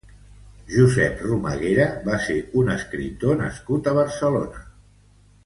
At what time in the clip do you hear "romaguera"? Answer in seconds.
1.25-1.85